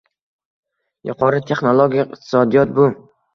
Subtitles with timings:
[1.09, 2.89] Yuqori texnologik iqtisodiyot bu